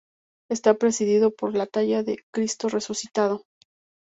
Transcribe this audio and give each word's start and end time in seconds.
Está 0.49 0.73
presidido 0.73 1.29
por 1.31 1.55
la 1.55 1.67
talla 1.67 2.01
de 2.01 2.25
Cristo 2.33 2.69
Resucitado. 2.69 3.45